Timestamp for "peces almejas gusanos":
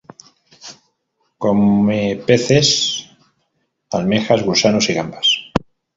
2.25-4.89